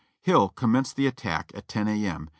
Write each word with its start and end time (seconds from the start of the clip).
Hill 0.23 0.49
commenced 0.49 0.95
the 0.95 1.05
attack 1.05 1.51
at 1.53 1.67
10 1.67 1.87
A. 1.87 2.05
M.. 2.07 2.29